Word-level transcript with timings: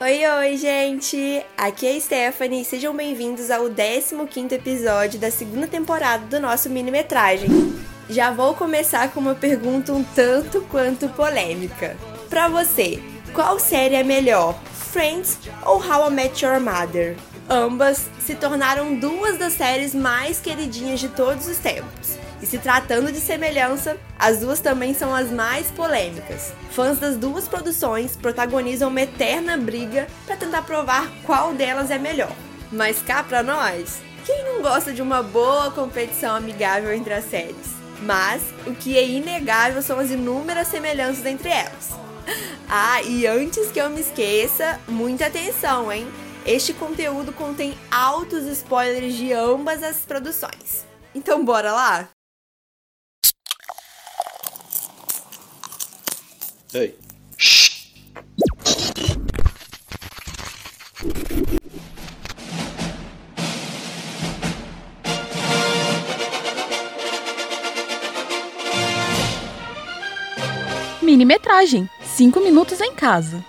Oi, 0.00 0.24
oi, 0.24 0.56
gente! 0.56 1.44
Aqui 1.56 1.84
é 1.84 1.96
a 1.96 2.00
Stephanie 2.00 2.62
e 2.62 2.64
sejam 2.64 2.94
bem-vindos 2.94 3.50
ao 3.50 3.64
15 3.68 4.54
episódio 4.54 5.18
da 5.18 5.28
segunda 5.28 5.66
temporada 5.66 6.24
do 6.24 6.38
nosso 6.38 6.70
mini-metragem. 6.70 7.48
Já 8.08 8.30
vou 8.30 8.54
começar 8.54 9.10
com 9.10 9.18
uma 9.18 9.34
pergunta 9.34 9.92
um 9.92 10.04
tanto 10.04 10.60
quanto 10.70 11.08
polêmica. 11.08 11.96
Pra 12.30 12.46
você, 12.46 13.02
qual 13.34 13.58
série 13.58 13.96
é 13.96 14.04
melhor, 14.04 14.56
Friends 14.72 15.36
ou 15.66 15.84
How 15.84 16.08
I 16.08 16.14
Met 16.14 16.44
Your 16.44 16.60
Mother? 16.60 17.16
Ambas 17.50 18.08
se 18.24 18.36
tornaram 18.36 18.94
duas 18.94 19.36
das 19.36 19.54
séries 19.54 19.96
mais 19.96 20.38
queridinhas 20.38 21.00
de 21.00 21.08
todos 21.08 21.48
os 21.48 21.58
tempos. 21.58 22.16
E 22.40 22.46
se 22.46 22.58
tratando 22.58 23.10
de 23.10 23.20
semelhança, 23.20 23.96
as 24.18 24.38
duas 24.38 24.60
também 24.60 24.94
são 24.94 25.14
as 25.14 25.30
mais 25.30 25.70
polêmicas. 25.70 26.52
Fãs 26.70 26.98
das 26.98 27.16
duas 27.16 27.48
produções 27.48 28.16
protagonizam 28.16 28.88
uma 28.88 29.00
eterna 29.00 29.56
briga 29.56 30.06
para 30.26 30.36
tentar 30.36 30.62
provar 30.62 31.10
qual 31.24 31.52
delas 31.52 31.90
é 31.90 31.98
melhor. 31.98 32.32
Mas 32.70 33.02
cá 33.02 33.22
pra 33.22 33.42
nós, 33.42 34.00
quem 34.24 34.44
não 34.44 34.62
gosta 34.62 34.92
de 34.92 35.02
uma 35.02 35.22
boa 35.22 35.70
competição 35.70 36.36
amigável 36.36 36.92
entre 36.92 37.14
as 37.14 37.24
séries? 37.24 37.78
Mas 38.02 38.42
o 38.66 38.74
que 38.74 38.96
é 38.96 39.04
inegável 39.04 39.82
são 39.82 39.98
as 39.98 40.10
inúmeras 40.10 40.68
semelhanças 40.68 41.24
entre 41.26 41.48
elas. 41.48 41.90
Ah, 42.70 43.00
e 43.00 43.26
antes 43.26 43.70
que 43.70 43.80
eu 43.80 43.88
me 43.88 44.02
esqueça, 44.02 44.78
muita 44.86 45.24
atenção, 45.24 45.90
hein? 45.90 46.06
Este 46.44 46.74
conteúdo 46.74 47.32
contém 47.32 47.74
altos 47.90 48.44
spoilers 48.44 49.14
de 49.14 49.32
ambas 49.32 49.82
as 49.82 50.00
produções. 50.00 50.86
Então 51.14 51.42
bora 51.42 51.72
lá? 51.72 52.08
Ei. 56.74 56.94
Minimetragem: 71.00 71.88
5 72.04 72.40
minutos 72.40 72.82
em 72.82 72.94
casa. 72.94 73.42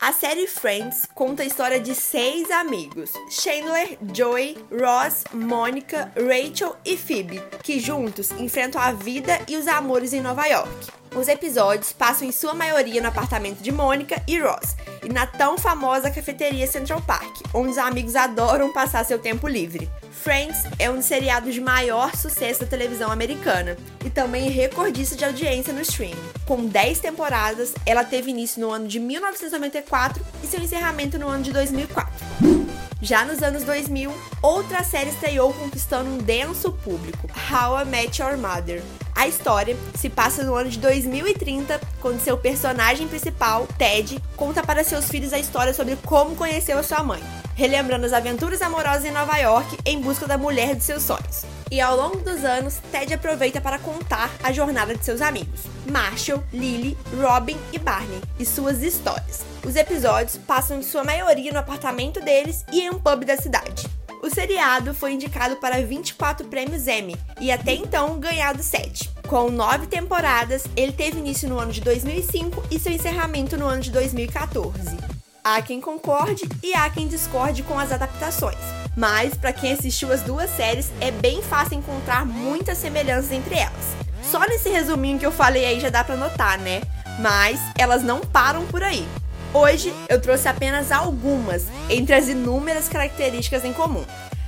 A 0.00 0.12
série 0.12 0.46
Friends 0.46 1.08
conta 1.12 1.42
a 1.42 1.44
história 1.44 1.80
de 1.80 1.92
seis 1.92 2.52
amigos: 2.52 3.12
Chandler, 3.28 3.98
Joey, 4.14 4.56
Ross, 4.70 5.24
Monica, 5.32 6.12
Rachel 6.14 6.76
e 6.84 6.96
Phoebe, 6.96 7.42
que 7.64 7.80
juntos 7.80 8.30
enfrentam 8.30 8.80
a 8.80 8.92
vida 8.92 9.40
e 9.48 9.56
os 9.56 9.66
amores 9.66 10.12
em 10.12 10.20
Nova 10.20 10.46
York. 10.46 10.86
Os 11.16 11.26
episódios 11.28 11.92
passam 11.92 12.28
em 12.28 12.32
sua 12.32 12.54
maioria 12.54 13.00
no 13.00 13.08
apartamento 13.08 13.60
de 13.60 13.72
Mônica 13.72 14.22
e 14.26 14.38
Ross, 14.38 14.76
e 15.02 15.08
na 15.08 15.26
tão 15.26 15.56
famosa 15.56 16.10
cafeteria 16.10 16.66
Central 16.66 17.00
Park, 17.02 17.40
onde 17.54 17.70
os 17.70 17.78
amigos 17.78 18.14
adoram 18.14 18.72
passar 18.72 19.04
seu 19.04 19.18
tempo 19.18 19.48
livre. 19.48 19.90
Friends 20.10 20.64
é 20.78 20.90
um 20.90 20.96
dos 20.96 21.04
seriados 21.04 21.54
de 21.54 21.60
maior 21.60 22.14
sucesso 22.14 22.60
da 22.60 22.66
televisão 22.66 23.10
americana 23.10 23.76
e 24.04 24.10
também 24.10 24.50
recordista 24.50 25.16
de 25.16 25.24
audiência 25.24 25.72
no 25.72 25.80
streaming. 25.80 26.16
Com 26.44 26.66
10 26.66 27.00
temporadas, 27.00 27.72
ela 27.86 28.04
teve 28.04 28.30
início 28.30 28.60
no 28.60 28.70
ano 28.70 28.86
de 28.86 28.98
1994 28.98 30.24
e 30.42 30.46
seu 30.46 30.60
encerramento 30.60 31.18
no 31.18 31.28
ano 31.28 31.42
de 31.42 31.52
2004. 31.52 32.87
Já 33.00 33.24
nos 33.24 33.44
anos 33.44 33.62
2000, 33.62 34.12
outra 34.42 34.82
série 34.82 35.10
estreou 35.10 35.54
conquistando 35.54 36.10
um 36.10 36.18
denso 36.18 36.72
público, 36.72 37.28
How 37.48 37.80
I 37.80 37.84
Met 37.84 38.20
Your 38.20 38.36
Mother. 38.36 38.82
A 39.14 39.28
história 39.28 39.76
se 39.94 40.10
passa 40.10 40.42
no 40.42 40.56
ano 40.56 40.68
de 40.68 40.80
2030, 40.80 41.80
quando 42.00 42.20
seu 42.20 42.36
personagem 42.36 43.06
principal, 43.06 43.68
Ted, 43.78 44.20
conta 44.36 44.64
para 44.64 44.82
seus 44.82 45.08
filhos 45.08 45.32
a 45.32 45.38
história 45.38 45.72
sobre 45.72 45.94
como 46.04 46.34
conheceu 46.34 46.76
a 46.76 46.82
sua 46.82 47.04
mãe, 47.04 47.22
relembrando 47.54 48.04
as 48.04 48.12
aventuras 48.12 48.62
amorosas 48.62 49.04
em 49.04 49.12
Nova 49.12 49.36
York 49.38 49.78
em 49.84 50.00
busca 50.00 50.26
da 50.26 50.36
mulher 50.36 50.74
de 50.74 50.82
seus 50.82 51.04
sonhos. 51.04 51.44
E 51.70 51.80
ao 51.80 51.96
longo 51.96 52.18
dos 52.18 52.44
anos, 52.44 52.78
Ted 52.90 53.12
aproveita 53.12 53.60
para 53.60 53.78
contar 53.78 54.30
a 54.42 54.50
jornada 54.52 54.94
de 54.94 55.04
seus 55.04 55.20
amigos, 55.20 55.60
Marshall, 55.90 56.42
Lily, 56.52 56.96
Robin 57.20 57.58
e 57.72 57.78
Barney, 57.78 58.20
e 58.38 58.46
suas 58.46 58.82
histórias. 58.82 59.44
Os 59.64 59.76
episódios 59.76 60.38
passam 60.38 60.78
em 60.78 60.82
sua 60.82 61.04
maioria 61.04 61.52
no 61.52 61.58
apartamento 61.58 62.20
deles 62.20 62.64
e 62.72 62.80
em 62.80 62.90
um 62.90 62.98
pub 62.98 63.24
da 63.24 63.36
cidade. 63.36 63.86
O 64.22 64.30
seriado 64.30 64.94
foi 64.94 65.12
indicado 65.12 65.56
para 65.56 65.82
24 65.82 66.48
prêmios 66.48 66.88
Emmy 66.88 67.16
e 67.40 67.52
até 67.52 67.74
então 67.74 68.18
ganhado 68.18 68.62
7. 68.62 69.10
Com 69.28 69.50
nove 69.50 69.86
temporadas, 69.86 70.64
ele 70.74 70.92
teve 70.92 71.18
início 71.18 71.48
no 71.48 71.58
ano 71.58 71.70
de 71.70 71.82
2005 71.82 72.64
e 72.70 72.78
seu 72.78 72.92
encerramento 72.92 73.56
no 73.56 73.66
ano 73.66 73.82
de 73.82 73.90
2014. 73.90 74.96
Há 75.44 75.62
quem 75.62 75.80
concorde 75.80 76.48
e 76.62 76.74
há 76.74 76.88
quem 76.90 77.06
discorde 77.06 77.62
com 77.62 77.78
as 77.78 77.92
adaptações. 77.92 78.58
Mas, 78.98 79.32
para 79.36 79.52
quem 79.52 79.72
assistiu 79.72 80.12
as 80.12 80.22
duas 80.22 80.50
séries, 80.50 80.90
é 81.00 81.12
bem 81.12 81.40
fácil 81.40 81.78
encontrar 81.78 82.26
muitas 82.26 82.78
semelhanças 82.78 83.30
entre 83.30 83.54
elas. 83.54 83.94
Só 84.24 84.40
nesse 84.40 84.68
resuminho 84.70 85.20
que 85.20 85.24
eu 85.24 85.30
falei 85.30 85.64
aí 85.64 85.78
já 85.78 85.88
dá 85.88 86.02
para 86.02 86.16
notar, 86.16 86.58
né? 86.58 86.80
Mas 87.20 87.60
elas 87.78 88.02
não 88.02 88.18
param 88.18 88.66
por 88.66 88.82
aí. 88.82 89.06
Hoje 89.54 89.94
eu 90.08 90.20
trouxe 90.20 90.48
apenas 90.48 90.90
algumas 90.90 91.66
entre 91.88 92.12
as 92.12 92.26
inúmeras 92.26 92.88
características 92.88 93.64
em 93.64 93.72
comum. 93.72 94.04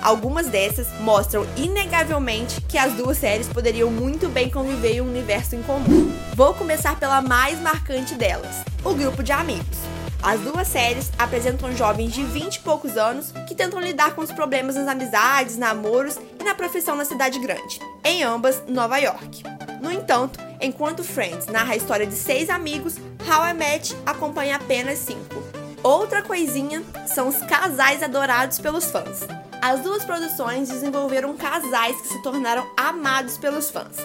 Algumas 0.00 0.48
dessas 0.48 0.88
mostram 0.98 1.46
inegavelmente 1.56 2.60
que 2.62 2.76
as 2.76 2.94
duas 2.94 3.18
séries 3.18 3.46
poderiam 3.46 3.92
muito 3.92 4.28
bem 4.28 4.50
conviver 4.50 4.96
em 4.96 5.00
um 5.02 5.08
universo 5.08 5.54
em 5.54 5.62
comum. 5.62 6.12
Vou 6.34 6.52
começar 6.52 6.98
pela 6.98 7.22
mais 7.22 7.60
marcante 7.60 8.16
delas: 8.16 8.64
o 8.82 8.92
grupo 8.92 9.22
de 9.22 9.30
amigos. 9.30 9.78
As 10.22 10.40
duas 10.40 10.68
séries 10.68 11.10
apresentam 11.18 11.74
jovens 11.74 12.12
de 12.12 12.22
20 12.22 12.54
e 12.54 12.60
poucos 12.60 12.96
anos 12.96 13.32
que 13.48 13.56
tentam 13.56 13.80
lidar 13.80 14.14
com 14.14 14.20
os 14.20 14.30
problemas 14.30 14.76
nas 14.76 14.86
amizades, 14.86 15.58
namoros 15.58 16.16
e 16.38 16.44
na 16.44 16.54
profissão 16.54 16.94
na 16.94 17.04
cidade 17.04 17.40
grande, 17.40 17.80
em 18.04 18.22
ambas 18.22 18.62
Nova 18.68 18.98
York. 18.98 19.42
No 19.80 19.90
entanto, 19.90 20.38
enquanto 20.60 21.02
Friends 21.02 21.46
narra 21.46 21.72
a 21.72 21.76
história 21.76 22.06
de 22.06 22.14
seis 22.14 22.48
amigos, 22.48 22.98
How 23.26 23.46
I 23.50 23.54
Met 23.54 23.96
acompanha 24.06 24.56
apenas 24.56 25.00
cinco. 25.00 25.42
Outra 25.82 26.22
coisinha 26.22 26.84
são 27.04 27.26
os 27.26 27.38
casais 27.40 28.00
adorados 28.00 28.60
pelos 28.60 28.84
fãs. 28.84 29.26
As 29.60 29.80
duas 29.80 30.04
produções 30.04 30.68
desenvolveram 30.68 31.36
casais 31.36 32.00
que 32.00 32.08
se 32.08 32.22
tornaram 32.22 32.64
amados 32.76 33.36
pelos 33.38 33.70
fãs. 33.70 33.96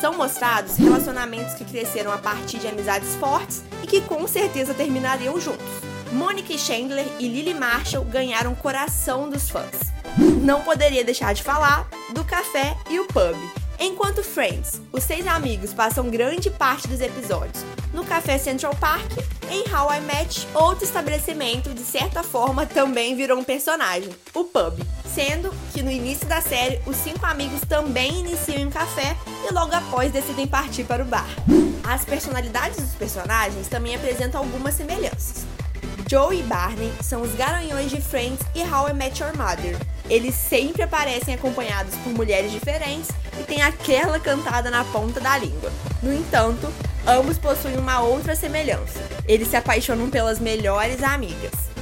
São 0.00 0.16
mostrados 0.16 0.76
relacionamentos 0.76 1.54
que 1.54 1.64
cresceram 1.64 2.12
a 2.12 2.18
partir 2.18 2.58
de 2.58 2.68
amizades 2.68 3.14
fortes 3.16 3.62
e 3.82 3.86
que 3.86 4.00
com 4.00 4.26
certeza 4.26 4.74
terminariam 4.74 5.40
juntos. 5.40 5.64
Monica 6.12 6.56
Chandler 6.56 7.06
e 7.18 7.26
Lily 7.26 7.54
Marshall 7.54 8.04
ganharam 8.04 8.52
o 8.52 8.56
coração 8.56 9.28
dos 9.28 9.48
fãs. 9.50 9.92
Não 10.42 10.62
poderia 10.62 11.04
deixar 11.04 11.32
de 11.32 11.42
falar 11.42 11.88
do 12.10 12.24
café 12.24 12.76
e 12.88 13.00
o 13.00 13.06
pub. 13.06 13.36
Enquanto 13.80 14.22
Friends, 14.22 14.80
os 14.92 15.02
seis 15.02 15.26
amigos 15.26 15.74
passam 15.74 16.08
grande 16.08 16.50
parte 16.50 16.86
dos 16.86 17.00
episódios 17.00 17.64
no 17.94 18.04
Café 18.04 18.36
Central 18.36 18.74
Park, 18.74 19.12
em 19.48 19.62
How 19.72 19.94
I 19.94 20.00
Met, 20.00 20.46
outro 20.52 20.84
estabelecimento 20.84 21.70
de 21.70 21.82
certa 21.82 22.24
forma 22.24 22.66
também 22.66 23.14
virou 23.14 23.38
um 23.38 23.44
personagem, 23.44 24.10
o 24.34 24.44
pub. 24.44 24.80
Sendo 25.14 25.54
que 25.72 25.80
no 25.80 25.92
início 25.92 26.26
da 26.26 26.40
série, 26.40 26.80
os 26.84 26.96
cinco 26.96 27.24
amigos 27.24 27.60
também 27.68 28.18
iniciam 28.18 28.58
em 28.58 28.66
um 28.66 28.70
café 28.70 29.16
e 29.48 29.54
logo 29.54 29.72
após 29.72 30.10
decidem 30.10 30.44
partir 30.44 30.82
para 30.82 31.04
o 31.04 31.06
bar. 31.06 31.28
As 31.84 32.04
personalidades 32.04 32.78
dos 32.78 32.94
personagens 32.94 33.68
também 33.68 33.94
apresentam 33.94 34.40
algumas 34.40 34.74
semelhanças. 34.74 35.46
Joe 36.10 36.36
e 36.36 36.42
Barney 36.42 36.92
são 37.00 37.22
os 37.22 37.32
garanhões 37.34 37.90
de 37.90 38.00
Friends 38.00 38.40
e 38.56 38.62
How 38.62 38.88
I 38.88 38.92
Met 38.92 39.22
Your 39.22 39.36
Mother. 39.36 39.78
Eles 40.10 40.34
sempre 40.34 40.82
aparecem 40.82 41.34
acompanhados 41.34 41.94
por 41.96 42.12
mulheres 42.12 42.50
diferentes 42.50 43.08
e 43.38 43.44
têm 43.44 43.62
aquela 43.62 44.18
cantada 44.18 44.68
na 44.68 44.84
ponta 44.84 45.20
da 45.20 45.38
língua. 45.38 45.72
No 46.02 46.12
entanto, 46.12 46.68
ambos 47.06 47.38
possuem 47.38 47.76
uma 47.76 48.00
outra 48.00 48.34
semelhança. 48.34 49.00
Eles 49.28 49.46
se 49.46 49.56
apaixonam 49.56 50.10
pelas 50.10 50.40
melhores 50.40 51.04
amigas. 51.04 51.73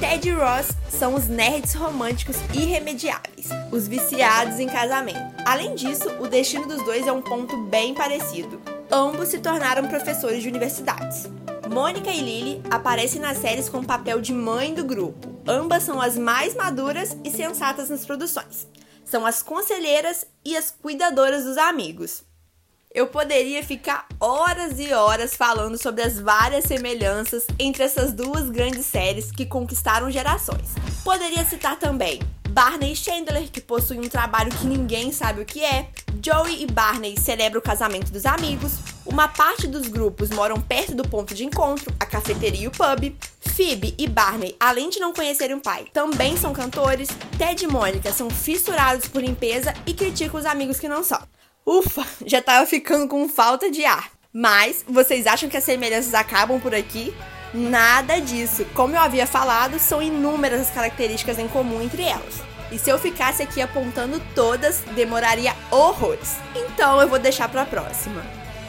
Ted 0.00 0.26
e 0.26 0.32
Ross 0.32 0.68
são 0.88 1.14
os 1.14 1.28
nerds 1.28 1.74
românticos 1.74 2.36
irremediáveis, 2.54 3.50
os 3.70 3.86
viciados 3.86 4.58
em 4.58 4.66
casamento. 4.66 5.20
Além 5.44 5.74
disso, 5.74 6.08
o 6.18 6.26
destino 6.26 6.66
dos 6.66 6.82
dois 6.84 7.06
é 7.06 7.12
um 7.12 7.20
ponto 7.20 7.54
bem 7.64 7.92
parecido. 7.92 8.62
Ambos 8.90 9.28
se 9.28 9.40
tornaram 9.40 9.86
professores 9.88 10.42
de 10.42 10.48
universidades. 10.48 11.28
Mônica 11.70 12.10
e 12.10 12.18
Lily 12.18 12.62
aparecem 12.70 13.20
nas 13.20 13.36
séries 13.36 13.68
com 13.68 13.80
o 13.80 13.86
papel 13.86 14.22
de 14.22 14.32
mãe 14.32 14.72
do 14.72 14.84
grupo. 14.84 15.38
Ambas 15.46 15.82
são 15.82 16.00
as 16.00 16.16
mais 16.16 16.54
maduras 16.54 17.14
e 17.22 17.30
sensatas 17.30 17.90
nas 17.90 18.06
produções. 18.06 18.66
São 19.04 19.26
as 19.26 19.42
conselheiras 19.42 20.24
e 20.42 20.56
as 20.56 20.70
cuidadoras 20.70 21.44
dos 21.44 21.58
amigos. 21.58 22.24
Eu 22.92 23.06
poderia 23.06 23.62
ficar 23.62 24.04
horas 24.18 24.80
e 24.80 24.92
horas 24.92 25.36
falando 25.36 25.80
sobre 25.80 26.02
as 26.02 26.18
várias 26.18 26.64
semelhanças 26.64 27.46
entre 27.56 27.84
essas 27.84 28.12
duas 28.12 28.50
grandes 28.50 28.84
séries 28.84 29.30
que 29.30 29.46
conquistaram 29.46 30.10
gerações. 30.10 30.74
Poderia 31.04 31.44
citar 31.44 31.78
também 31.78 32.18
Barney 32.48 32.92
e 32.92 32.96
Chandler, 32.96 33.48
que 33.48 33.60
possuem 33.60 34.00
um 34.00 34.08
trabalho 34.08 34.50
que 34.50 34.66
ninguém 34.66 35.12
sabe 35.12 35.40
o 35.40 35.44
que 35.44 35.64
é, 35.64 35.88
Joey 36.20 36.64
e 36.64 36.66
Barney 36.66 37.16
celebram 37.16 37.60
o 37.60 37.62
casamento 37.62 38.10
dos 38.10 38.26
amigos, 38.26 38.78
uma 39.06 39.28
parte 39.28 39.68
dos 39.68 39.86
grupos 39.86 40.28
moram 40.30 40.60
perto 40.60 40.92
do 40.92 41.08
ponto 41.08 41.32
de 41.32 41.44
encontro, 41.44 41.94
a 42.00 42.04
cafeteria 42.04 42.64
e 42.64 42.66
o 42.66 42.72
pub. 42.72 43.16
Phoebe 43.40 43.94
e 43.98 44.08
Barney, 44.08 44.56
além 44.58 44.90
de 44.90 44.98
não 44.98 45.12
conhecerem 45.12 45.56
o 45.56 45.60
pai, 45.60 45.86
também 45.92 46.36
são 46.36 46.52
cantores. 46.52 47.08
Ted 47.38 47.64
e 47.64 47.68
Mônica 47.68 48.12
são 48.12 48.28
fissurados 48.28 49.06
por 49.06 49.22
limpeza 49.22 49.72
e 49.86 49.94
criticam 49.94 50.40
os 50.40 50.46
amigos 50.46 50.80
que 50.80 50.88
não 50.88 51.04
são. 51.04 51.20
Ufa, 51.70 52.04
já 52.26 52.42
tava 52.42 52.66
ficando 52.66 53.06
com 53.06 53.28
falta 53.28 53.70
de 53.70 53.84
ar. 53.84 54.10
Mas 54.32 54.84
vocês 54.88 55.24
acham 55.24 55.48
que 55.48 55.56
as 55.56 55.62
semelhanças 55.62 56.14
acabam 56.14 56.60
por 56.60 56.74
aqui? 56.74 57.14
Nada 57.54 58.20
disso. 58.20 58.66
Como 58.74 58.96
eu 58.96 59.00
havia 59.00 59.24
falado, 59.24 59.78
são 59.78 60.02
inúmeras 60.02 60.62
as 60.62 60.70
características 60.70 61.38
em 61.38 61.46
comum 61.46 61.80
entre 61.80 62.02
elas. 62.02 62.42
E 62.72 62.78
se 62.78 62.90
eu 62.90 62.98
ficasse 62.98 63.40
aqui 63.40 63.62
apontando 63.62 64.20
todas, 64.34 64.80
demoraria 64.96 65.54
horrores. 65.70 66.38
Então 66.56 67.00
eu 67.00 67.06
vou 67.06 67.20
deixar 67.20 67.48
para 67.48 67.64
próxima. 67.64 68.20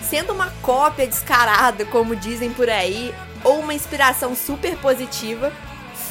Sendo 0.08 0.32
uma 0.32 0.52
cópia 0.62 1.08
descarada, 1.08 1.84
como 1.86 2.16
dizem 2.16 2.54
por 2.54 2.70
aí, 2.70 3.12
ou 3.44 3.62
uma 3.62 3.74
inspiração 3.74 4.36
super 4.36 4.78
positiva, 4.78 5.52